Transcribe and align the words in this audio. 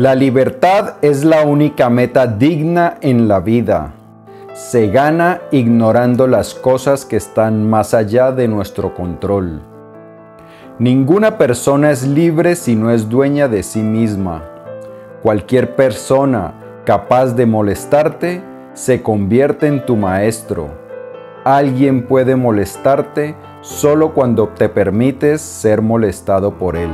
La 0.00 0.14
libertad 0.14 0.94
es 1.02 1.26
la 1.26 1.44
única 1.44 1.90
meta 1.90 2.26
digna 2.26 2.96
en 3.02 3.28
la 3.28 3.40
vida. 3.40 3.92
Se 4.54 4.88
gana 4.88 5.42
ignorando 5.50 6.26
las 6.26 6.54
cosas 6.54 7.04
que 7.04 7.16
están 7.16 7.68
más 7.68 7.92
allá 7.92 8.32
de 8.32 8.48
nuestro 8.48 8.94
control. 8.94 9.60
Ninguna 10.78 11.36
persona 11.36 11.90
es 11.90 12.08
libre 12.08 12.56
si 12.56 12.76
no 12.76 12.90
es 12.90 13.10
dueña 13.10 13.46
de 13.46 13.62
sí 13.62 13.82
misma. 13.82 14.42
Cualquier 15.20 15.76
persona 15.76 16.54
capaz 16.86 17.34
de 17.34 17.44
molestarte 17.44 18.42
se 18.72 19.02
convierte 19.02 19.66
en 19.66 19.84
tu 19.84 19.96
maestro. 19.96 20.70
Alguien 21.44 22.06
puede 22.06 22.36
molestarte 22.36 23.36
solo 23.60 24.14
cuando 24.14 24.48
te 24.48 24.70
permites 24.70 25.42
ser 25.42 25.82
molestado 25.82 26.56
por 26.56 26.78
él. 26.78 26.90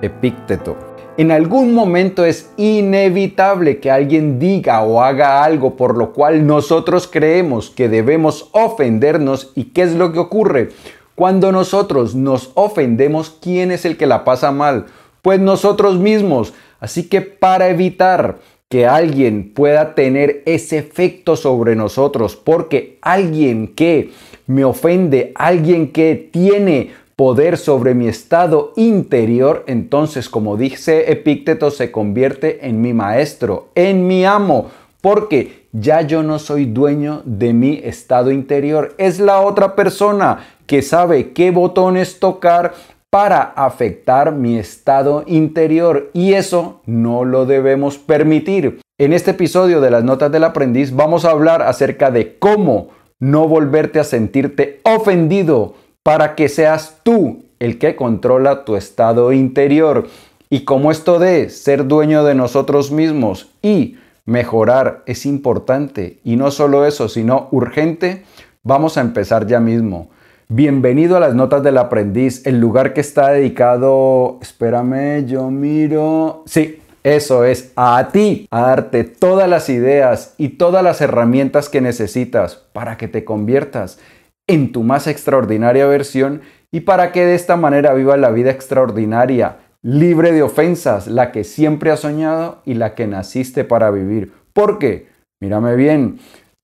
Epícteto. 0.00 0.91
En 1.18 1.30
algún 1.30 1.74
momento 1.74 2.24
es 2.24 2.50
inevitable 2.56 3.80
que 3.80 3.90
alguien 3.90 4.38
diga 4.38 4.82
o 4.82 5.02
haga 5.02 5.44
algo 5.44 5.76
por 5.76 5.98
lo 5.98 6.14
cual 6.14 6.46
nosotros 6.46 7.06
creemos 7.06 7.68
que 7.68 7.90
debemos 7.90 8.48
ofendernos 8.52 9.52
y 9.54 9.64
qué 9.64 9.82
es 9.82 9.94
lo 9.94 10.12
que 10.12 10.18
ocurre. 10.18 10.70
Cuando 11.14 11.52
nosotros 11.52 12.14
nos 12.14 12.50
ofendemos, 12.54 13.36
¿quién 13.42 13.72
es 13.72 13.84
el 13.84 13.98
que 13.98 14.06
la 14.06 14.24
pasa 14.24 14.52
mal? 14.52 14.86
Pues 15.20 15.38
nosotros 15.38 15.98
mismos. 15.98 16.54
Así 16.80 17.10
que 17.10 17.20
para 17.20 17.68
evitar 17.68 18.38
que 18.70 18.86
alguien 18.86 19.52
pueda 19.54 19.94
tener 19.94 20.42
ese 20.46 20.78
efecto 20.78 21.36
sobre 21.36 21.76
nosotros, 21.76 22.36
porque 22.36 22.96
alguien 23.02 23.68
que 23.68 24.12
me 24.46 24.64
ofende, 24.64 25.32
alguien 25.34 25.92
que 25.92 26.30
tiene 26.32 26.90
poder 27.22 27.56
sobre 27.56 27.94
mi 27.94 28.08
estado 28.08 28.72
interior, 28.74 29.62
entonces 29.68 30.28
como 30.28 30.56
dice 30.56 31.12
Epícteto, 31.12 31.70
se 31.70 31.92
convierte 31.92 32.66
en 32.66 32.80
mi 32.80 32.92
maestro, 32.94 33.68
en 33.76 34.08
mi 34.08 34.24
amo, 34.24 34.72
porque 35.00 35.68
ya 35.70 36.00
yo 36.00 36.24
no 36.24 36.40
soy 36.40 36.64
dueño 36.64 37.22
de 37.24 37.52
mi 37.52 37.80
estado 37.84 38.32
interior, 38.32 38.96
es 38.98 39.20
la 39.20 39.40
otra 39.40 39.76
persona 39.76 40.48
que 40.66 40.82
sabe 40.82 41.30
qué 41.30 41.52
botones 41.52 42.18
tocar 42.18 42.74
para 43.08 43.40
afectar 43.40 44.34
mi 44.34 44.58
estado 44.58 45.22
interior 45.28 46.10
y 46.14 46.32
eso 46.32 46.80
no 46.86 47.24
lo 47.24 47.46
debemos 47.46 47.98
permitir. 47.98 48.80
En 48.98 49.12
este 49.12 49.30
episodio 49.30 49.80
de 49.80 49.92
las 49.92 50.02
notas 50.02 50.32
del 50.32 50.42
aprendiz 50.42 50.92
vamos 50.92 51.24
a 51.24 51.30
hablar 51.30 51.62
acerca 51.62 52.10
de 52.10 52.36
cómo 52.40 52.88
no 53.20 53.46
volverte 53.46 54.00
a 54.00 54.04
sentirte 54.04 54.80
ofendido 54.82 55.74
para 56.02 56.34
que 56.34 56.48
seas 56.48 56.98
tú 57.02 57.44
el 57.58 57.78
que 57.78 57.94
controla 57.94 58.64
tu 58.64 58.76
estado 58.76 59.32
interior. 59.32 60.08
Y 60.50 60.64
como 60.64 60.90
esto 60.90 61.18
de 61.18 61.48
ser 61.48 61.86
dueño 61.86 62.24
de 62.24 62.34
nosotros 62.34 62.90
mismos 62.90 63.50
y 63.62 63.96
mejorar 64.24 65.02
es 65.06 65.26
importante, 65.26 66.18
y 66.24 66.36
no 66.36 66.50
solo 66.50 66.86
eso, 66.86 67.08
sino 67.08 67.48
urgente, 67.50 68.24
vamos 68.62 68.96
a 68.96 69.00
empezar 69.00 69.46
ya 69.46 69.60
mismo. 69.60 70.10
Bienvenido 70.48 71.16
a 71.16 71.20
las 71.20 71.34
Notas 71.34 71.62
del 71.62 71.78
Aprendiz, 71.78 72.46
el 72.46 72.60
lugar 72.60 72.92
que 72.92 73.00
está 73.00 73.30
dedicado, 73.30 74.38
espérame, 74.42 75.24
yo 75.26 75.50
miro, 75.50 76.42
sí, 76.46 76.80
eso 77.04 77.44
es 77.44 77.72
a 77.74 78.10
ti, 78.12 78.46
a 78.50 78.60
darte 78.60 79.04
todas 79.04 79.48
las 79.48 79.68
ideas 79.68 80.34
y 80.36 80.50
todas 80.50 80.84
las 80.84 81.00
herramientas 81.00 81.68
que 81.68 81.80
necesitas 81.80 82.62
para 82.72 82.96
que 82.96 83.08
te 83.08 83.24
conviertas 83.24 83.98
en 84.46 84.72
tu 84.72 84.82
más 84.82 85.06
extraordinaria 85.06 85.86
versión 85.86 86.42
y 86.70 86.80
para 86.80 87.12
que 87.12 87.24
de 87.24 87.34
esta 87.34 87.56
manera 87.56 87.94
vivas 87.94 88.18
la 88.18 88.30
vida 88.30 88.50
extraordinaria, 88.50 89.58
libre 89.82 90.32
de 90.32 90.42
ofensas, 90.42 91.06
la 91.06 91.32
que 91.32 91.44
siempre 91.44 91.90
has 91.90 92.00
soñado 92.00 92.62
y 92.64 92.74
la 92.74 92.94
que 92.94 93.06
naciste 93.06 93.64
para 93.64 93.90
vivir. 93.90 94.32
¿Por 94.52 94.78
qué? 94.78 95.08
Mírame 95.40 95.76
bien, 95.76 96.18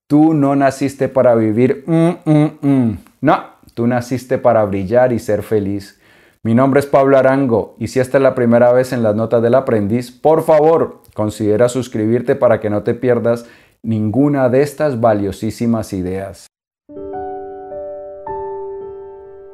tú 0.07 0.33
no 0.33 0.55
naciste 0.55 1.09
para 1.09 1.35
vivir, 1.35 1.83
mm, 1.85 2.09
mm, 2.25 2.51
mm. 2.61 2.97
no, 3.21 3.43
tú 3.73 3.87
naciste 3.87 4.37
para 4.37 4.63
brillar 4.65 5.13
y 5.13 5.19
ser 5.19 5.43
feliz. 5.43 5.99
Mi 6.43 6.55
nombre 6.55 6.79
es 6.79 6.85
Pablo 6.85 7.17
Arango 7.17 7.75
y 7.77 7.89
si 7.89 7.99
esta 7.99 8.17
es 8.17 8.23
la 8.23 8.33
primera 8.33 8.71
vez 8.71 8.93
en 8.93 9.03
las 9.03 9.15
notas 9.15 9.43
del 9.43 9.55
aprendiz, 9.55 10.09
por 10.11 10.43
favor, 10.43 11.01
considera 11.13 11.67
suscribirte 11.67 12.35
para 12.35 12.61
que 12.61 12.69
no 12.69 12.83
te 12.83 12.93
pierdas 12.93 13.45
ninguna 13.83 14.47
de 14.47 14.61
estas 14.61 15.01
valiosísimas 15.01 15.91
ideas. 15.91 16.48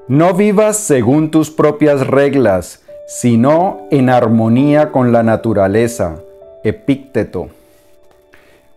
No 0.07 0.35
vivas 0.35 0.77
según 0.77 1.31
tus 1.31 1.49
propias 1.49 2.05
reglas, 2.05 2.83
sino 3.07 3.87
en 3.89 4.11
armonía 4.11 4.91
con 4.91 5.11
la 5.11 5.23
naturaleza. 5.23 6.17
Epícteto. 6.63 7.49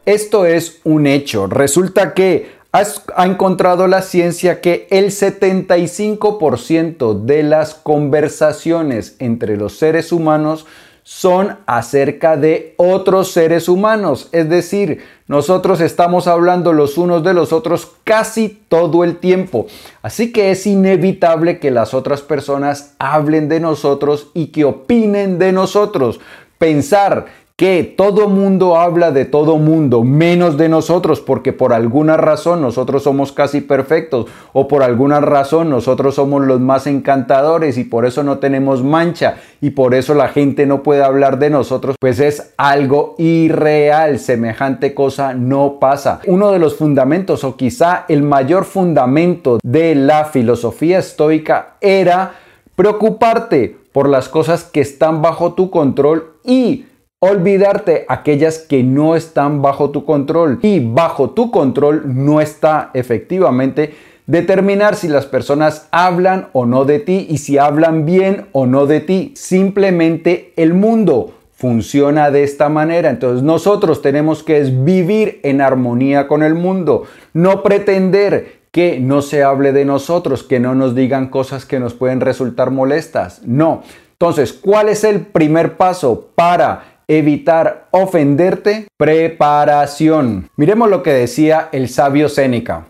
Esto 0.06 0.46
es 0.46 0.80
un 0.84 1.06
hecho. 1.06 1.46
Resulta 1.46 2.14
que 2.14 2.52
ha 2.72 3.26
encontrado 3.26 3.88
la 3.88 4.00
ciencia 4.00 4.62
que 4.62 4.86
el 4.90 5.10
75% 5.10 7.24
de 7.24 7.42
las 7.42 7.74
conversaciones 7.74 9.14
entre 9.18 9.58
los 9.58 9.76
seres 9.76 10.12
humanos 10.12 10.64
son 11.10 11.56
acerca 11.64 12.36
de 12.36 12.74
otros 12.76 13.32
seres 13.32 13.70
humanos. 13.70 14.28
Es 14.30 14.50
decir, 14.50 15.06
nosotros 15.26 15.80
estamos 15.80 16.26
hablando 16.26 16.74
los 16.74 16.98
unos 16.98 17.24
de 17.24 17.32
los 17.32 17.54
otros 17.54 17.92
casi 18.04 18.60
todo 18.68 19.04
el 19.04 19.16
tiempo. 19.16 19.68
Así 20.02 20.32
que 20.32 20.50
es 20.50 20.66
inevitable 20.66 21.60
que 21.60 21.70
las 21.70 21.94
otras 21.94 22.20
personas 22.20 22.94
hablen 22.98 23.48
de 23.48 23.58
nosotros 23.58 24.28
y 24.34 24.48
que 24.48 24.66
opinen 24.66 25.38
de 25.38 25.50
nosotros. 25.52 26.20
Pensar 26.58 27.24
que 27.58 27.82
todo 27.82 28.28
mundo 28.28 28.76
habla 28.76 29.10
de 29.10 29.24
todo 29.24 29.58
mundo, 29.58 30.04
menos 30.04 30.56
de 30.56 30.68
nosotros, 30.68 31.20
porque 31.20 31.52
por 31.52 31.72
alguna 31.72 32.16
razón 32.16 32.62
nosotros 32.62 33.02
somos 33.02 33.32
casi 33.32 33.60
perfectos 33.60 34.26
o 34.52 34.68
por 34.68 34.84
alguna 34.84 35.20
razón 35.20 35.68
nosotros 35.68 36.14
somos 36.14 36.46
los 36.46 36.60
más 36.60 36.86
encantadores 36.86 37.76
y 37.76 37.82
por 37.82 38.06
eso 38.06 38.22
no 38.22 38.38
tenemos 38.38 38.84
mancha 38.84 39.38
y 39.60 39.70
por 39.70 39.96
eso 39.96 40.14
la 40.14 40.28
gente 40.28 40.66
no 40.66 40.84
puede 40.84 41.02
hablar 41.02 41.40
de 41.40 41.50
nosotros, 41.50 41.96
pues 41.98 42.20
es 42.20 42.54
algo 42.58 43.16
irreal, 43.18 44.20
semejante 44.20 44.94
cosa 44.94 45.34
no 45.34 45.80
pasa. 45.80 46.20
Uno 46.28 46.52
de 46.52 46.60
los 46.60 46.76
fundamentos 46.76 47.42
o 47.42 47.56
quizá 47.56 48.04
el 48.08 48.22
mayor 48.22 48.66
fundamento 48.66 49.58
de 49.64 49.96
la 49.96 50.26
filosofía 50.26 51.00
estoica 51.00 51.74
era 51.80 52.34
preocuparte 52.76 53.76
por 53.90 54.08
las 54.08 54.28
cosas 54.28 54.62
que 54.62 54.80
están 54.80 55.22
bajo 55.22 55.54
tu 55.54 55.70
control 55.70 56.34
y 56.44 56.84
olvidarte 57.20 58.04
aquellas 58.08 58.58
que 58.58 58.82
no 58.82 59.16
están 59.16 59.62
bajo 59.62 59.90
tu 59.90 60.04
control. 60.04 60.58
Y 60.62 60.80
bajo 60.80 61.30
tu 61.30 61.50
control 61.50 62.02
no 62.06 62.40
está 62.40 62.90
efectivamente 62.94 63.94
determinar 64.26 64.94
si 64.94 65.08
las 65.08 65.26
personas 65.26 65.88
hablan 65.90 66.48
o 66.52 66.66
no 66.66 66.84
de 66.84 66.98
ti 66.98 67.26
y 67.28 67.38
si 67.38 67.58
hablan 67.58 68.04
bien 68.04 68.46
o 68.52 68.66
no 68.66 68.86
de 68.86 69.00
ti. 69.00 69.32
Simplemente 69.36 70.52
el 70.56 70.74
mundo 70.74 71.32
funciona 71.54 72.30
de 72.30 72.44
esta 72.44 72.68
manera. 72.68 73.10
Entonces 73.10 73.42
nosotros 73.42 74.00
tenemos 74.00 74.44
que 74.44 74.60
vivir 74.60 75.40
en 75.42 75.60
armonía 75.60 76.28
con 76.28 76.44
el 76.44 76.54
mundo, 76.54 77.04
no 77.32 77.62
pretender 77.64 78.58
que 78.70 79.00
no 79.00 79.22
se 79.22 79.42
hable 79.42 79.72
de 79.72 79.84
nosotros, 79.84 80.44
que 80.44 80.60
no 80.60 80.74
nos 80.74 80.94
digan 80.94 81.30
cosas 81.30 81.64
que 81.64 81.80
nos 81.80 81.94
pueden 81.94 82.20
resultar 82.20 82.70
molestas. 82.70 83.40
No. 83.44 83.82
Entonces, 84.12 84.52
¿cuál 84.52 84.88
es 84.88 85.04
el 85.04 85.22
primer 85.22 85.76
paso 85.76 86.28
para 86.34 86.97
evitar 87.08 87.88
ofenderte, 87.90 88.86
preparación. 88.98 90.50
Miremos 90.56 90.90
lo 90.90 91.02
que 91.02 91.12
decía 91.12 91.70
el 91.72 91.88
sabio 91.88 92.28
Séneca. 92.28 92.86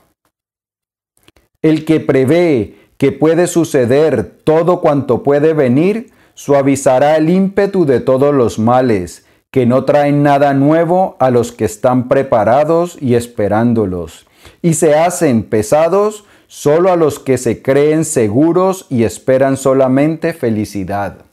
El 1.63 1.85
que 1.85 2.01
prevé 2.01 2.75
que 2.99 3.13
puede 3.13 3.47
suceder 3.47 4.25
todo 4.43 4.81
cuanto 4.81 5.23
puede 5.23 5.55
venir, 5.55 6.11
suavizará 6.35 7.17
el 7.17 7.31
ímpetu 7.31 7.87
de 7.87 8.01
todos 8.01 8.35
los 8.35 8.59
males, 8.59 9.25
que 9.53 9.67
no 9.67 9.85
traen 9.85 10.23
nada 10.23 10.53
nuevo 10.53 11.17
a 11.21 11.31
los 11.31 11.53
que 11.53 11.65
están 11.65 12.09
preparados 12.09 12.99
y 13.01 13.15
esperándolos, 13.15 14.27
y 14.63 14.75
se 14.75 14.97
hacen 14.97 15.45
pesados 15.45 16.25
solo 16.49 16.91
a 16.91 16.97
los 16.97 17.19
que 17.19 17.39
se 17.39 17.63
creen 17.63 18.05
seguros 18.05 18.87
y 18.91 19.05
esperan 19.05 19.57
solamente 19.57 20.33
felicidad. 20.33 21.28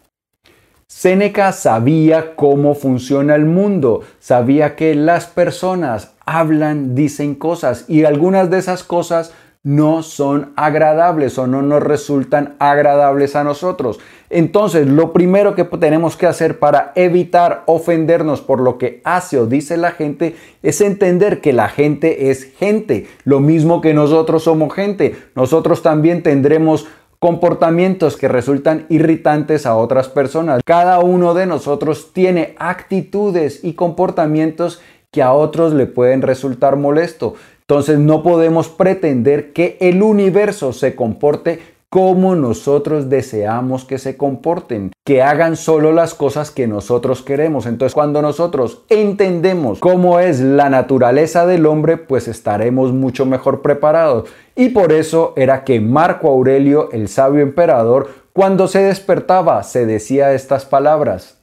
Séneca 0.97 1.51
sabía 1.51 2.37
cómo 2.37 2.73
funciona 2.73 3.35
el 3.35 3.43
mundo, 3.43 4.03
sabía 4.19 4.77
que 4.77 4.95
las 4.95 5.25
personas 5.25 6.13
hablan, 6.25 6.95
dicen 6.95 7.35
cosas 7.35 7.83
y 7.89 8.05
algunas 8.05 8.49
de 8.49 8.59
esas 8.59 8.85
cosas 8.85 9.33
no 9.61 10.03
son 10.03 10.53
agradables 10.55 11.37
o 11.37 11.47
no 11.47 11.61
nos 11.63 11.83
resultan 11.83 12.55
agradables 12.59 13.35
a 13.35 13.43
nosotros. 13.43 13.99
Entonces, 14.29 14.87
lo 14.87 15.11
primero 15.11 15.53
que 15.53 15.65
tenemos 15.65 16.15
que 16.15 16.27
hacer 16.27 16.59
para 16.59 16.93
evitar 16.95 17.63
ofendernos 17.65 18.39
por 18.39 18.61
lo 18.61 18.77
que 18.77 19.01
hace 19.03 19.37
o 19.37 19.47
dice 19.47 19.75
la 19.75 19.91
gente 19.91 20.37
es 20.63 20.79
entender 20.79 21.41
que 21.41 21.51
la 21.51 21.67
gente 21.67 22.29
es 22.29 22.53
gente, 22.57 23.07
lo 23.25 23.41
mismo 23.41 23.81
que 23.81 23.93
nosotros 23.93 24.43
somos 24.43 24.73
gente. 24.73 25.15
Nosotros 25.35 25.81
también 25.81 26.23
tendremos 26.23 26.87
comportamientos 27.25 28.17
que 28.17 28.27
resultan 28.27 28.85
irritantes 28.87 29.65
a 29.65 29.75
otras 29.75 30.09
personas. 30.09 30.61
Cada 30.63 30.99
uno 30.99 31.33
de 31.33 31.47
nosotros 31.47 32.13
tiene 32.13 32.53
actitudes 32.59 33.63
y 33.63 33.73
comportamientos 33.73 34.79
que 35.09 35.23
a 35.23 35.33
otros 35.33 35.73
le 35.73 35.87
pueden 35.87 36.21
resultar 36.21 36.75
molesto. 36.75 37.33
Entonces 37.61 37.97
no 37.97 38.21
podemos 38.21 38.69
pretender 38.69 39.53
que 39.53 39.75
el 39.81 40.03
universo 40.03 40.71
se 40.71 40.93
comporte 40.93 41.61
como 41.89 42.35
nosotros 42.35 43.09
deseamos 43.09 43.85
que 43.85 43.97
se 43.97 44.17
comporten, 44.17 44.91
que 45.05 45.21
hagan 45.21 45.55
solo 45.55 45.93
las 45.93 46.13
cosas 46.13 46.51
que 46.51 46.67
nosotros 46.67 47.21
queremos. 47.21 47.65
Entonces 47.65 47.93
cuando 47.93 48.21
nosotros 48.21 48.83
entendemos 48.89 49.79
cómo 49.79 50.19
es 50.19 50.41
la 50.41 50.69
naturaleza 50.69 51.45
del 51.45 51.65
hombre, 51.65 51.97
pues 51.97 52.27
estaremos 52.27 52.91
mucho 52.91 53.25
mejor 53.25 53.61
preparados. 53.61 54.29
Y 54.55 54.69
por 54.69 54.91
eso 54.91 55.33
era 55.37 55.63
que 55.63 55.79
Marco 55.79 56.27
Aurelio, 56.27 56.89
el 56.91 57.07
sabio 57.07 57.41
emperador, 57.41 58.09
cuando 58.33 58.67
se 58.67 58.83
despertaba, 58.83 59.63
se 59.63 59.85
decía 59.85 60.33
estas 60.33 60.65
palabras. 60.65 61.41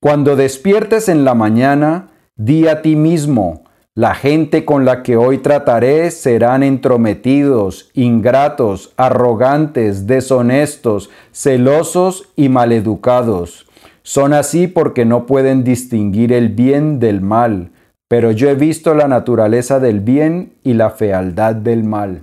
Cuando 0.00 0.36
despiertes 0.36 1.08
en 1.08 1.24
la 1.24 1.34
mañana, 1.34 2.10
di 2.36 2.68
a 2.68 2.82
ti 2.82 2.94
mismo, 2.94 3.64
la 3.96 4.14
gente 4.14 4.66
con 4.66 4.84
la 4.84 5.02
que 5.02 5.16
hoy 5.16 5.38
trataré 5.38 6.10
serán 6.10 6.62
entrometidos, 6.62 7.90
ingratos, 7.94 8.92
arrogantes, 8.98 10.06
deshonestos, 10.06 11.08
celosos 11.32 12.28
y 12.36 12.50
maleducados. 12.50 13.66
Son 14.02 14.34
así 14.34 14.66
porque 14.66 15.06
no 15.06 15.24
pueden 15.24 15.64
distinguir 15.64 16.34
el 16.34 16.50
bien 16.50 17.00
del 17.00 17.22
mal, 17.22 17.70
pero 18.06 18.32
yo 18.32 18.50
he 18.50 18.54
visto 18.54 18.94
la 18.94 19.08
naturaleza 19.08 19.80
del 19.80 20.00
bien 20.00 20.52
y 20.62 20.74
la 20.74 20.90
fealdad 20.90 21.54
del 21.54 21.82
mal. 21.82 22.20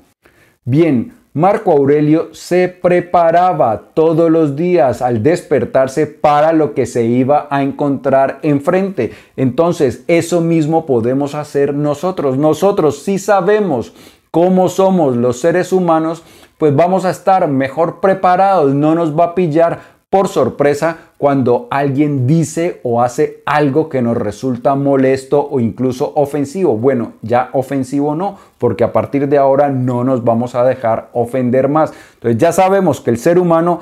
Bien, 0.65 1.13
Marco 1.35 1.71
Aurelio 1.71 2.30
se 2.31 2.68
preparaba 2.68 3.85
todos 3.95 4.30
los 4.30 4.56
días 4.56 5.01
al 5.01 5.24
despertarse 5.24 6.06
para 6.06 6.53
lo 6.53 6.75
que 6.75 6.85
se 6.85 7.06
iba 7.06 7.47
a 7.50 7.63
encontrar 7.63 8.38
enfrente. 8.44 9.13
Entonces, 9.35 10.03
eso 10.07 10.41
mismo 10.41 10.85
podemos 10.85 11.33
hacer 11.33 11.74
nosotros. 11.74 12.38
Nosotros 12.38 13.01
si 13.01 13.18
sabemos 13.18 13.94
cómo 14.30 14.69
somos 14.69 15.18
los 15.18 15.39
seres 15.39 15.74
humanos, 15.74 16.21
pues 16.59 16.75
vamos 16.75 17.03
a 17.03 17.09
estar 17.09 17.47
mejor 17.47 18.00
preparados, 18.00 18.75
no 18.75 18.94
nos 18.94 19.18
va 19.18 19.25
a 19.25 19.36
pillar 19.36 19.79
por 20.12 20.27
sorpresa 20.27 20.97
cuando 21.23 21.69
alguien 21.71 22.27
dice 22.27 22.81
o 22.83 23.01
hace 23.01 23.43
algo 23.45 23.87
que 23.87 24.01
nos 24.01 24.17
resulta 24.17 24.75
molesto 24.75 25.47
o 25.49 25.61
incluso 25.61 26.11
ofensivo. 26.17 26.75
Bueno, 26.75 27.13
ya 27.21 27.49
ofensivo 27.53 28.13
no, 28.13 28.37
porque 28.57 28.83
a 28.83 28.91
partir 28.91 29.29
de 29.29 29.37
ahora 29.37 29.69
no 29.69 30.03
nos 30.03 30.25
vamos 30.25 30.53
a 30.53 30.65
dejar 30.65 31.07
ofender 31.13 31.69
más. 31.69 31.93
Entonces 32.15 32.37
ya 32.41 32.51
sabemos 32.51 32.99
que 32.99 33.11
el 33.11 33.17
ser 33.17 33.39
humano 33.39 33.79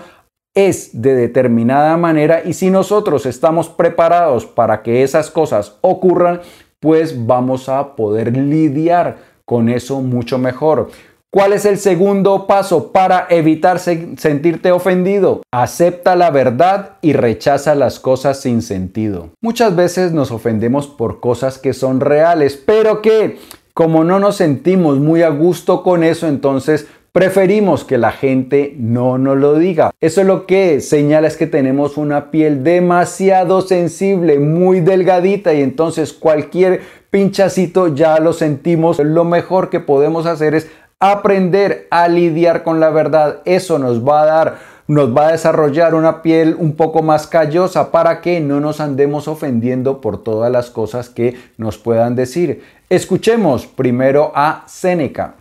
es 0.54 1.02
de 1.02 1.16
determinada 1.16 1.98
manera 1.98 2.44
y 2.46 2.54
si 2.54 2.70
nosotros 2.70 3.26
estamos 3.26 3.70
preparados 3.70 4.46
para 4.46 4.84
que 4.84 5.02
esas 5.02 5.32
cosas 5.32 5.80
ocurran, 5.82 6.42
pues 6.80 7.26
vamos 7.26 7.70
a 7.70 7.96
poder 7.96 8.38
lidiar 8.38 9.18
con 9.46 9.68
eso 9.68 10.02
mucho 10.02 10.38
mejor. 10.38 10.92
¿Cuál 11.34 11.54
es 11.54 11.64
el 11.64 11.78
segundo 11.78 12.46
paso 12.46 12.92
para 12.92 13.26
evitar 13.30 13.80
sentirte 13.80 14.74
ofendido? 14.74 15.44
Acepta 15.50 16.18
la 16.18 16.30
verdad 16.30 16.98
y 17.02 17.14
rechaza 17.14 17.74
las 17.74 18.02
cosas 18.02 18.42
sin 18.42 18.62
sentido. 18.62 19.30
Muchas 19.40 19.74
veces 19.74 20.12
nos 20.12 20.32
ofendemos 20.32 20.88
por 20.88 21.22
cosas 21.22 21.58
que 21.58 21.72
son 21.72 22.02
reales, 22.02 22.58
pero 22.58 23.02
que 23.02 23.38
como 23.74 24.04
no 24.04 24.20
nos 24.20 24.36
sentimos 24.36 25.00
muy 25.00 25.22
a 25.22 25.30
gusto 25.30 25.84
con 25.84 26.04
eso, 26.04 26.28
entonces 26.28 26.88
preferimos 27.14 27.86
que 27.86 27.98
la 27.98 28.12
gente 28.12 28.76
no 28.78 29.18
nos 29.18 29.38
lo 29.38 29.58
diga. 29.58 29.92
Eso 30.02 30.26
lo 30.26 30.46
que 30.46 30.82
señala 30.82 31.30
es 31.30 31.38
que 31.38 31.48
tenemos 31.48 31.96
una 31.96 32.30
piel 32.30 32.66
demasiado 32.66 33.62
sensible, 33.62 34.38
muy 34.40 34.82
delgadita 34.82 35.54
y 35.54 35.62
entonces 35.62 36.12
cualquier 36.12 36.82
pinchacito 37.10 37.94
ya 37.94 38.20
lo 38.20 38.34
sentimos. 38.34 39.00
Lo 39.00 39.26
mejor 39.26 39.70
que 39.70 39.82
podemos 39.82 40.26
hacer 40.26 40.56
es 40.56 40.70
aprender 41.02 41.88
a 41.90 42.08
lidiar 42.08 42.64
con 42.64 42.80
la 42.80 42.92
verdad. 42.92 43.42
Eso 43.44 43.80
nos 43.80 44.08
va 44.08 44.22
a 44.22 44.26
dar, 44.26 44.60
nos 44.88 45.16
va 45.16 45.28
a 45.28 45.32
desarrollar 45.32 45.96
una 45.96 46.22
piel 46.22 46.56
un 46.58 46.76
poco 46.76 47.02
más 47.02 47.28
callosa 47.28 47.92
para 47.92 48.22
que 48.22 48.40
no 48.40 48.62
nos 48.62 48.80
andemos 48.80 49.28
ofendiendo 49.28 50.00
por 50.00 50.24
todas 50.24 50.52
las 50.52 50.70
cosas 50.70 51.10
que 51.10 51.38
nos 51.58 51.78
puedan 51.78 52.16
decir. 52.16 52.64
Escuchemos 52.90 53.66
primero 53.66 54.32
a 54.36 54.64
Séneca. 54.68 55.34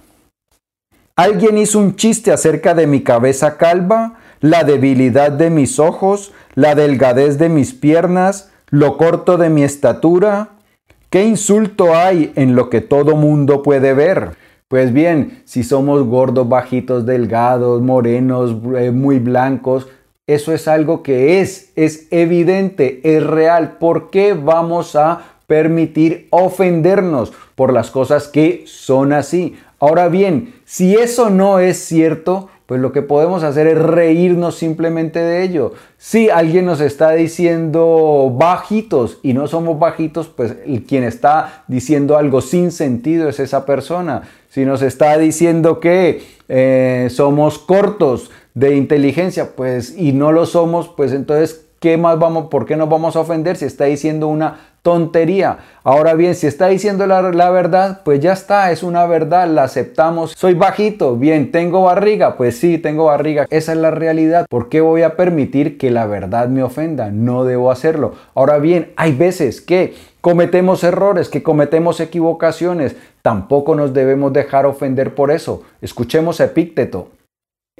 Alguien 1.14 1.58
hizo 1.58 1.78
un 1.78 1.94
chiste 1.94 2.32
acerca 2.32 2.72
de 2.72 2.86
mi 2.86 3.02
cabeza 3.02 3.58
calva, 3.58 4.14
la 4.40 4.64
debilidad 4.64 5.30
de 5.30 5.50
mis 5.50 5.78
ojos, 5.78 6.32
la 6.54 6.74
delgadez 6.74 7.36
de 7.36 7.50
mis 7.50 7.74
piernas, 7.74 8.50
lo 8.70 8.96
corto 8.96 9.36
de 9.36 9.50
mi 9.50 9.62
estatura. 9.62 10.48
¿Qué 11.10 11.24
insulto 11.24 11.94
hay 11.94 12.32
en 12.36 12.54
lo 12.54 12.70
que 12.70 12.80
todo 12.80 13.16
mundo 13.16 13.62
puede 13.62 13.92
ver? 13.92 14.39
Pues 14.70 14.92
bien, 14.92 15.42
si 15.46 15.64
somos 15.64 16.04
gordos, 16.04 16.48
bajitos, 16.48 17.04
delgados, 17.04 17.82
morenos, 17.82 18.54
eh, 18.78 18.92
muy 18.92 19.18
blancos, 19.18 19.88
eso 20.28 20.52
es 20.52 20.68
algo 20.68 21.02
que 21.02 21.40
es, 21.40 21.72
es 21.74 22.06
evidente, 22.12 23.00
es 23.02 23.26
real. 23.26 23.78
¿Por 23.80 24.10
qué 24.10 24.32
vamos 24.32 24.94
a 24.94 25.22
permitir 25.48 26.28
ofendernos 26.30 27.32
por 27.56 27.72
las 27.72 27.90
cosas 27.90 28.28
que 28.28 28.62
son 28.64 29.12
así? 29.12 29.56
Ahora 29.80 30.06
bien, 30.06 30.54
si 30.64 30.94
eso 30.94 31.30
no 31.30 31.58
es 31.58 31.78
cierto, 31.78 32.48
pues 32.66 32.80
lo 32.80 32.92
que 32.92 33.02
podemos 33.02 33.42
hacer 33.42 33.66
es 33.66 33.76
reírnos 33.76 34.54
simplemente 34.54 35.18
de 35.18 35.42
ello. 35.42 35.72
Si 35.98 36.30
alguien 36.30 36.66
nos 36.66 36.80
está 36.80 37.10
diciendo 37.10 38.32
bajitos 38.38 39.18
y 39.24 39.32
no 39.32 39.48
somos 39.48 39.80
bajitos, 39.80 40.28
pues 40.28 40.54
quien 40.86 41.02
está 41.02 41.64
diciendo 41.66 42.16
algo 42.16 42.40
sin 42.40 42.70
sentido 42.70 43.28
es 43.28 43.40
esa 43.40 43.66
persona. 43.66 44.22
Si 44.50 44.64
nos 44.64 44.82
está 44.82 45.16
diciendo 45.16 45.78
que 45.78 46.22
eh, 46.48 47.06
somos 47.10 47.58
cortos 47.58 48.32
de 48.54 48.74
inteligencia, 48.76 49.54
pues 49.54 49.96
y 49.96 50.12
no 50.12 50.32
lo 50.32 50.44
somos, 50.44 50.88
pues 50.88 51.12
entonces, 51.12 51.66
¿qué 51.78 51.96
más 51.96 52.18
vamos, 52.18 52.48
por 52.48 52.66
qué 52.66 52.76
nos 52.76 52.88
vamos 52.88 53.14
a 53.14 53.20
ofender 53.20 53.56
si 53.56 53.64
está 53.64 53.84
diciendo 53.84 54.26
una 54.26 54.69
tontería. 54.82 55.58
Ahora 55.82 56.14
bien, 56.14 56.34
si 56.34 56.46
está 56.46 56.68
diciendo 56.68 57.06
la, 57.06 57.50
verdad, 57.50 58.02
pues 58.04 58.20
ya 58.20 58.32
está, 58.32 58.70
es 58.70 58.82
una 58.82 59.06
verdad, 59.06 59.48
la 59.48 59.64
aceptamos. 59.64 60.34
Soy 60.36 60.54
bajito, 60.54 61.16
bien, 61.16 61.50
tengo 61.52 61.82
barriga, 61.82 62.36
pues 62.36 62.58
sí, 62.58 62.78
tengo 62.78 63.06
barriga. 63.06 63.46
Esa 63.50 63.72
es 63.72 63.78
la 63.78 63.90
realidad. 63.90 64.46
¿Por 64.48 64.68
qué 64.68 64.80
voy 64.80 65.02
a 65.02 65.16
permitir 65.16 65.78
que 65.78 65.90
la 65.90 66.06
verdad 66.06 66.48
me 66.48 66.62
ofenda? 66.62 67.10
No 67.10 67.44
debo 67.44 67.70
hacerlo. 67.70 68.14
Ahora 68.34 68.58
bien, 68.58 68.92
hay 68.96 69.12
veces 69.12 69.60
que 69.60 69.94
cometemos 70.20 70.84
errores, 70.84 71.28
que 71.28 71.42
cometemos 71.42 72.00
equivocaciones. 72.00 72.96
Tampoco 73.22 73.74
nos 73.74 73.94
debemos 73.94 74.32
dejar 74.32 74.66
ofender 74.66 75.14
por 75.14 75.30
eso. 75.30 75.62
Escuchemos 75.80 76.40
a 76.40 76.44
Epícteto. 76.44 77.08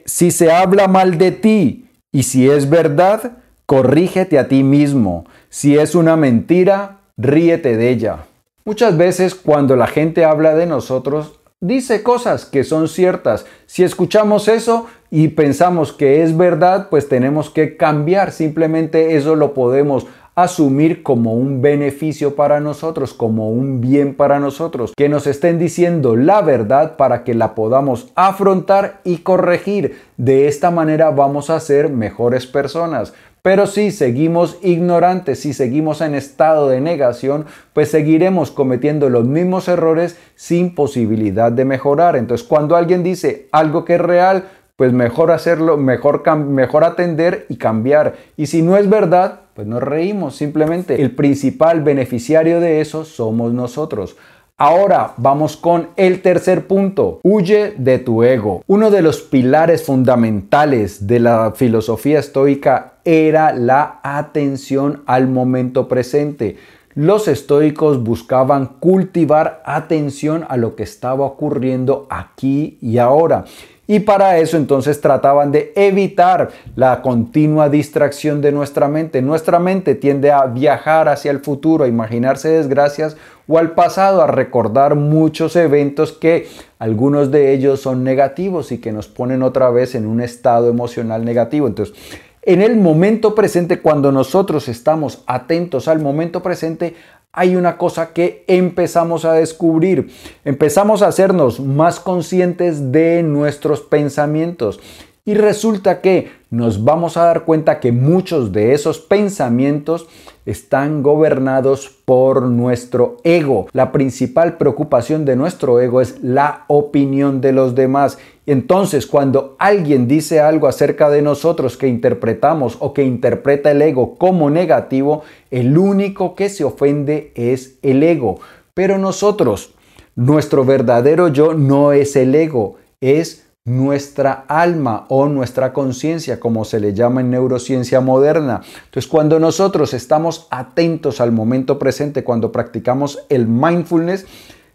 Si 0.04 0.30
se 0.30 0.50
habla 0.50 0.88
mal 0.88 1.18
de 1.18 1.32
ti 1.32 1.86
y 2.12 2.22
si 2.22 2.48
es 2.48 2.68
verdad, 2.68 3.39
corrígete 3.70 4.36
a 4.36 4.48
ti 4.48 4.64
mismo. 4.64 5.26
Si 5.48 5.78
es 5.78 5.94
una 5.94 6.16
mentira, 6.16 7.02
ríete 7.16 7.76
de 7.76 7.90
ella. 7.90 8.24
Muchas 8.64 8.96
veces 8.96 9.36
cuando 9.36 9.76
la 9.76 9.86
gente 9.86 10.24
habla 10.24 10.56
de 10.56 10.66
nosotros, 10.66 11.38
dice 11.60 12.02
cosas 12.02 12.46
que 12.46 12.64
son 12.64 12.88
ciertas. 12.88 13.46
Si 13.66 13.84
escuchamos 13.84 14.48
eso 14.48 14.86
y 15.08 15.28
pensamos 15.28 15.92
que 15.92 16.24
es 16.24 16.36
verdad, 16.36 16.88
pues 16.90 17.08
tenemos 17.08 17.48
que 17.48 17.76
cambiar. 17.76 18.32
Simplemente 18.32 19.14
eso 19.14 19.36
lo 19.36 19.54
podemos 19.54 20.08
asumir 20.34 21.02
como 21.02 21.34
un 21.34 21.60
beneficio 21.60 22.34
para 22.34 22.60
nosotros, 22.60 23.12
como 23.14 23.50
un 23.50 23.80
bien 23.80 24.14
para 24.14 24.38
nosotros, 24.38 24.92
que 24.96 25.08
nos 25.08 25.26
estén 25.26 25.58
diciendo 25.58 26.16
la 26.16 26.40
verdad 26.42 26.96
para 26.96 27.24
que 27.24 27.34
la 27.34 27.54
podamos 27.54 28.10
afrontar 28.14 29.00
y 29.04 29.18
corregir. 29.18 30.00
De 30.16 30.48
esta 30.48 30.70
manera 30.70 31.10
vamos 31.10 31.50
a 31.50 31.60
ser 31.60 31.88
mejores 31.88 32.46
personas. 32.46 33.12
Pero 33.42 33.66
si 33.66 33.90
seguimos 33.90 34.58
ignorantes, 34.62 35.40
si 35.40 35.54
seguimos 35.54 36.00
en 36.00 36.14
estado 36.14 36.68
de 36.68 36.80
negación, 36.80 37.46
pues 37.72 37.90
seguiremos 37.90 38.50
cometiendo 38.50 39.08
los 39.08 39.26
mismos 39.26 39.68
errores 39.68 40.18
sin 40.34 40.74
posibilidad 40.74 41.50
de 41.50 41.64
mejorar. 41.64 42.16
Entonces, 42.16 42.46
cuando 42.46 42.76
alguien 42.76 43.02
dice 43.02 43.48
algo 43.52 43.84
que 43.84 43.94
es 43.94 44.00
real, 44.00 44.44
pues 44.76 44.92
mejor 44.92 45.30
hacerlo, 45.30 45.76
mejor, 45.76 46.22
mejor 46.38 46.84
atender 46.84 47.46
y 47.48 47.56
cambiar. 47.56 48.16
Y 48.36 48.46
si 48.46 48.62
no 48.62 48.76
es 48.76 48.88
verdad, 48.88 49.40
pues 49.54 49.66
nos 49.66 49.82
reímos. 49.82 50.36
Simplemente 50.36 51.02
el 51.02 51.14
principal 51.14 51.82
beneficiario 51.82 52.60
de 52.60 52.80
eso 52.80 53.04
somos 53.04 53.52
nosotros. 53.52 54.16
Ahora 54.62 55.14
vamos 55.16 55.56
con 55.56 55.88
el 55.96 56.20
tercer 56.20 56.66
punto. 56.66 57.20
Huye 57.22 57.72
de 57.78 57.98
tu 57.98 58.22
ego. 58.22 58.62
Uno 58.66 58.90
de 58.90 59.00
los 59.00 59.22
pilares 59.22 59.82
fundamentales 59.86 61.06
de 61.06 61.18
la 61.18 61.52
filosofía 61.56 62.18
estoica 62.18 62.96
era 63.06 63.54
la 63.54 64.00
atención 64.02 65.02
al 65.06 65.28
momento 65.28 65.88
presente. 65.88 66.58
los 66.94 67.26
estoicos 67.26 68.02
buscaban 68.02 68.66
cultivar 68.80 69.62
atención 69.64 70.44
a 70.46 70.58
lo 70.58 70.76
que 70.76 70.82
estaba 70.82 71.24
ocurriendo 71.24 72.06
aquí 72.10 72.76
y 72.82 72.98
ahora. 72.98 73.46
Y 73.90 73.98
para 73.98 74.38
eso 74.38 74.56
entonces 74.56 75.00
trataban 75.00 75.50
de 75.50 75.72
evitar 75.74 76.50
la 76.76 77.02
continua 77.02 77.68
distracción 77.68 78.40
de 78.40 78.52
nuestra 78.52 78.86
mente. 78.86 79.20
Nuestra 79.20 79.58
mente 79.58 79.96
tiende 79.96 80.30
a 80.30 80.46
viajar 80.46 81.08
hacia 81.08 81.32
el 81.32 81.40
futuro, 81.40 81.82
a 81.82 81.88
imaginarse 81.88 82.50
desgracias 82.50 83.16
o 83.48 83.58
al 83.58 83.72
pasado, 83.72 84.22
a 84.22 84.28
recordar 84.28 84.94
muchos 84.94 85.56
eventos 85.56 86.12
que 86.12 86.46
algunos 86.78 87.32
de 87.32 87.52
ellos 87.52 87.80
son 87.80 88.04
negativos 88.04 88.70
y 88.70 88.78
que 88.78 88.92
nos 88.92 89.08
ponen 89.08 89.42
otra 89.42 89.70
vez 89.70 89.96
en 89.96 90.06
un 90.06 90.20
estado 90.20 90.68
emocional 90.68 91.24
negativo. 91.24 91.66
Entonces, 91.66 91.96
en 92.42 92.62
el 92.62 92.76
momento 92.76 93.34
presente, 93.34 93.80
cuando 93.80 94.12
nosotros 94.12 94.68
estamos 94.68 95.24
atentos 95.26 95.88
al 95.88 95.98
momento 95.98 96.44
presente, 96.44 96.94
hay 97.32 97.54
una 97.54 97.76
cosa 97.78 98.12
que 98.12 98.44
empezamos 98.48 99.24
a 99.24 99.34
descubrir. 99.34 100.10
Empezamos 100.44 101.02
a 101.02 101.08
hacernos 101.08 101.60
más 101.60 102.00
conscientes 102.00 102.90
de 102.90 103.22
nuestros 103.22 103.82
pensamientos. 103.82 104.80
Y 105.24 105.34
resulta 105.34 106.00
que 106.00 106.30
nos 106.50 106.82
vamos 106.82 107.16
a 107.16 107.24
dar 107.24 107.44
cuenta 107.44 107.78
que 107.78 107.92
muchos 107.92 108.52
de 108.52 108.72
esos 108.72 108.98
pensamientos 108.98 110.08
están 110.46 111.02
gobernados 111.02 111.88
por 112.04 112.42
nuestro 112.42 113.18
ego. 113.22 113.68
La 113.72 113.92
principal 113.92 114.56
preocupación 114.56 115.24
de 115.24 115.36
nuestro 115.36 115.80
ego 115.80 116.00
es 116.00 116.22
la 116.22 116.64
opinión 116.68 117.40
de 117.40 117.52
los 117.52 117.74
demás. 117.74 118.18
Entonces, 118.46 119.06
cuando 119.06 119.54
alguien 119.58 120.08
dice 120.08 120.40
algo 120.40 120.66
acerca 120.66 121.10
de 121.10 121.22
nosotros 121.22 121.76
que 121.76 121.86
interpretamos 121.86 122.78
o 122.80 122.94
que 122.94 123.04
interpreta 123.04 123.70
el 123.70 123.82
ego 123.82 124.16
como 124.16 124.50
negativo, 124.50 125.22
el 125.50 125.76
único 125.78 126.34
que 126.34 126.48
se 126.48 126.64
ofende 126.64 127.32
es 127.36 127.78
el 127.82 128.02
ego. 128.02 128.40
Pero 128.74 128.98
nosotros, 128.98 129.74
nuestro 130.16 130.64
verdadero 130.64 131.28
yo 131.28 131.54
no 131.54 131.92
es 131.92 132.16
el 132.16 132.34
ego, 132.34 132.76
es 133.00 133.49
nuestra 133.70 134.44
alma 134.48 135.06
o 135.08 135.28
nuestra 135.28 135.72
conciencia, 135.72 136.40
como 136.40 136.64
se 136.64 136.80
le 136.80 136.92
llama 136.92 137.20
en 137.20 137.30
neurociencia 137.30 138.00
moderna. 138.00 138.62
Entonces, 138.86 139.06
cuando 139.08 139.38
nosotros 139.38 139.94
estamos 139.94 140.48
atentos 140.50 141.20
al 141.20 141.30
momento 141.30 141.78
presente, 141.78 142.24
cuando 142.24 142.50
practicamos 142.50 143.24
el 143.28 143.46
mindfulness, 143.46 144.26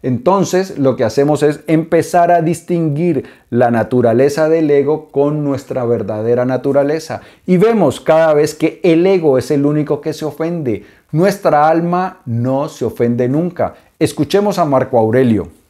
entonces 0.02 0.78
lo 0.78 0.96
que 0.96 1.04
hacemos 1.04 1.44
es 1.44 1.62
empezar 1.68 2.32
a 2.32 2.42
distinguir 2.42 3.26
la 3.50 3.72
naturaleza 3.72 4.48
del 4.48 4.70
ego 4.70 5.10
con 5.10 5.44
nuestra 5.44 5.84
verdadera 5.84 6.46
naturaleza. 6.46 7.22
Y 7.46 7.58
vemos 7.58 8.00
cada 8.00 8.34
vez 8.34 8.54
que 8.56 8.80
el 8.84 9.06
ego 9.06 9.38
es 9.38 9.52
el 9.52 9.66
único 9.66 10.00
que 10.02 10.14
se 10.14 10.24
ofende. 10.24 10.86
Nuestra 11.12 11.68
alma 11.68 12.22
no 12.26 12.70
se 12.70 12.86
ofende 12.86 13.28
nunca. 13.28 13.74
Escuchemos 14.00 14.60
a 14.60 14.66
Marco 14.66 15.00
Aurelio. 15.00 15.65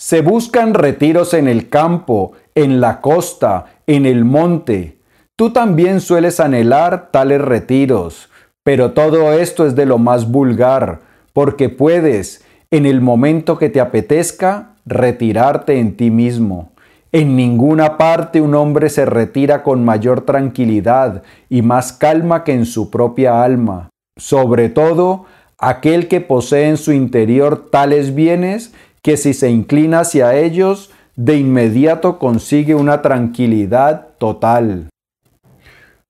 Se 0.00 0.22
buscan 0.22 0.72
retiros 0.72 1.34
en 1.34 1.46
el 1.46 1.68
campo, 1.68 2.32
en 2.54 2.80
la 2.80 3.02
costa, 3.02 3.66
en 3.86 4.06
el 4.06 4.24
monte. 4.24 4.96
Tú 5.36 5.50
también 5.50 6.00
sueles 6.00 6.40
anhelar 6.40 7.10
tales 7.10 7.42
retiros, 7.42 8.30
pero 8.64 8.92
todo 8.92 9.34
esto 9.34 9.66
es 9.66 9.76
de 9.76 9.84
lo 9.84 9.98
más 9.98 10.30
vulgar, 10.30 11.00
porque 11.34 11.68
puedes, 11.68 12.42
en 12.70 12.86
el 12.86 13.02
momento 13.02 13.58
que 13.58 13.68
te 13.68 13.78
apetezca, 13.78 14.70
retirarte 14.86 15.78
en 15.78 15.98
ti 15.98 16.10
mismo. 16.10 16.72
En 17.12 17.36
ninguna 17.36 17.98
parte 17.98 18.40
un 18.40 18.54
hombre 18.54 18.88
se 18.88 19.04
retira 19.04 19.62
con 19.62 19.84
mayor 19.84 20.22
tranquilidad 20.22 21.24
y 21.50 21.60
más 21.60 21.92
calma 21.92 22.42
que 22.42 22.54
en 22.54 22.64
su 22.64 22.88
propia 22.88 23.44
alma. 23.44 23.90
Sobre 24.16 24.70
todo, 24.70 25.26
aquel 25.58 26.08
que 26.08 26.22
posee 26.22 26.70
en 26.70 26.78
su 26.78 26.92
interior 26.92 27.68
tales 27.70 28.14
bienes 28.14 28.72
que 29.02 29.16
si 29.16 29.34
se 29.34 29.50
inclina 29.50 30.00
hacia 30.00 30.34
ellos, 30.36 30.90
de 31.16 31.36
inmediato 31.36 32.18
consigue 32.18 32.74
una 32.74 33.02
tranquilidad 33.02 34.08
total. 34.18 34.88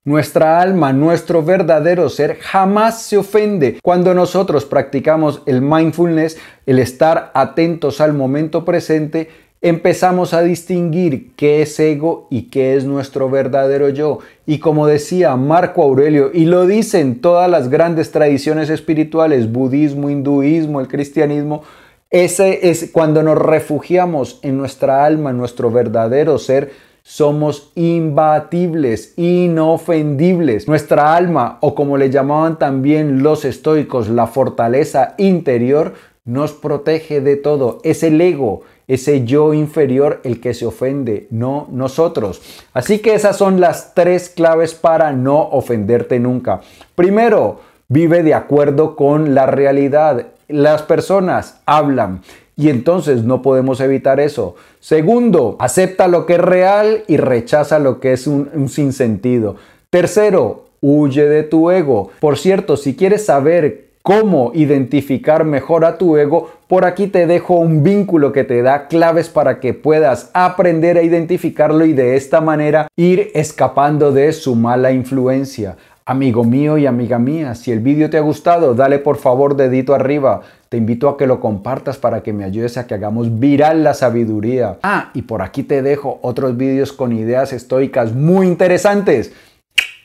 Nuestra 0.04 0.61
alma, 0.61 0.92
nuestro 0.92 1.42
verdadero 1.42 2.09
ser, 2.09 2.38
jamás 2.38 3.02
se 3.02 3.18
ofende 3.18 3.78
cuando 3.82 4.14
nosotros 4.14 4.64
practicamos 4.64 5.42
el 5.47 5.61
mindfulness, 5.61 6.38
el 6.64 6.78
estar 6.78 7.30
atentos 7.35 8.00
al 8.00 8.14
momento 8.14 8.64
presente, 8.64 9.28
empezamos 9.61 10.32
a 10.32 10.42
distinguir 10.42 11.32
qué 11.37 11.61
es 11.61 11.78
ego 11.78 12.28
y 12.30 12.44
qué 12.44 12.76
es 12.76 12.87
nuestro 12.87 13.28
verdadero 13.28 13.90
yo. 13.90 14.20
Y 14.47 14.59
como 14.59 14.87
decía 14.87 15.37
Marco 15.37 15.82
Aurelio, 15.82 16.30
y 16.32 16.47
lo 16.47 16.66
dicen 16.66 17.20
todas 17.20 17.50
las 17.50 17.68
grandes 17.68 18.11
tradiciones 18.11 18.70
espirituales, 18.70 19.52
budismo, 19.52 20.09
hinduismo, 20.09 20.80
el 20.80 20.88
cristianismo, 20.88 21.62
ese 22.10 22.70
es 22.70 22.90
cuando 22.92 23.22
nos 23.22 23.38
refugiamos 23.38 24.40
en 24.42 24.58
nuestra 24.58 25.04
alma, 25.04 25.30
en 25.30 25.38
nuestro 25.38 25.70
verdadero 25.70 26.38
ser, 26.38 26.72
somos 27.02 27.70
imbatibles, 27.76 29.14
inofendibles. 29.16 30.68
Nuestra 30.68 31.14
alma, 31.14 31.58
o 31.60 31.74
como 31.74 31.96
le 31.96 32.10
llamaban 32.10 32.58
también 32.58 33.22
los 33.22 33.44
estoicos, 33.44 34.08
la 34.08 34.26
fortaleza 34.26 35.14
interior, 35.18 35.94
nos 36.24 36.52
protege 36.52 37.20
de 37.20 37.36
todo. 37.36 37.78
Es 37.84 38.02
el 38.02 38.20
ego, 38.20 38.62
ese 38.88 39.24
yo 39.24 39.54
inferior 39.54 40.20
el 40.24 40.40
que 40.40 40.52
se 40.52 40.66
ofende, 40.66 41.28
no 41.30 41.68
nosotros. 41.70 42.42
Así 42.72 42.98
que 42.98 43.14
esas 43.14 43.36
son 43.36 43.60
las 43.60 43.94
tres 43.94 44.28
claves 44.28 44.74
para 44.74 45.12
no 45.12 45.40
ofenderte 45.40 46.18
nunca. 46.18 46.60
Primero, 46.96 47.60
vive 47.88 48.22
de 48.22 48.34
acuerdo 48.34 48.96
con 48.96 49.34
la 49.34 49.46
realidad 49.46 50.26
las 50.52 50.83
personas 50.83 51.61
hablan 51.66 52.21
y 52.61 52.69
entonces 52.69 53.25
no 53.25 53.40
podemos 53.40 53.80
evitar 53.80 54.21
eso. 54.21 54.54
Segundo, 54.80 55.57
acepta 55.61 56.09
lo 56.09 56.26
que 56.26 56.35
es 56.35 56.40
real 56.40 57.04
y 57.07 57.16
rechaza 57.16 57.78
lo 57.78 58.00
que 58.00 58.12
es 58.12 58.26
un, 58.26 58.69
sinsentido. 58.69 59.57
Tercero, 59.88 60.66
huye 60.83 61.26
de 61.26 61.42
tu 61.42 61.71
ego. 61.71 62.11
Por 62.21 62.37
cierto, 62.37 62.76
si 62.76 62.97
quieres 62.97 63.25
saber 63.25 63.87
cómo 64.02 64.52
identificar 64.54 65.45
mejor 65.45 65.87
a 65.87 65.97
tu 65.97 66.19
ego, 66.19 66.50
por 66.69 66.85
aquí 66.85 67.07
te 67.07 67.26
dejo 67.26 67.54
un 67.54 67.83
vínculo 67.83 68.30
que 68.30 68.45
te 68.45 68.61
da 68.61 68.88
claves 68.88 69.30
para 69.30 69.59
que 69.59 69.73
puedas 69.73 70.30
aprender 70.35 70.99
a 70.99 71.02
identificarlo 71.02 71.87
y 71.87 71.95
de 71.95 72.16
esta 72.16 72.42
manera 72.42 72.88
ir 72.95 73.30
escapando 73.35 74.12
de 74.12 74.33
su 74.35 74.54
mala 74.54 74.92
influencia. 74.92 75.76
Amigo 76.10 76.42
mío 76.42 76.76
y 76.76 76.86
amiga 76.86 77.20
mía, 77.20 77.54
si 77.54 77.70
el 77.70 77.78
vídeo 77.78 78.10
te 78.10 78.18
ha 78.18 78.20
gustado, 78.20 78.74
dale 78.74 78.98
por 78.98 79.16
favor 79.16 79.54
dedito 79.54 79.94
arriba. 79.94 80.40
Te 80.68 80.76
invito 80.76 81.08
a 81.08 81.16
que 81.16 81.28
lo 81.28 81.38
compartas 81.38 81.98
para 81.98 82.20
que 82.20 82.32
me 82.32 82.42
ayudes 82.42 82.76
a 82.78 82.88
que 82.88 82.94
hagamos 82.94 83.38
viral 83.38 83.84
la 83.84 83.94
sabiduría. 83.94 84.78
Ah, 84.82 85.12
y 85.14 85.22
por 85.22 85.40
aquí 85.40 85.62
te 85.62 85.82
dejo 85.82 86.18
otros 86.22 86.56
vídeos 86.56 86.92
con 86.92 87.12
ideas 87.12 87.52
estoicas 87.52 88.12
muy 88.12 88.48
interesantes. 88.48 89.32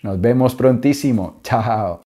Nos 0.04 0.22
vemos 0.22 0.54
prontísimo. 0.54 1.40
Chao. 1.42 2.04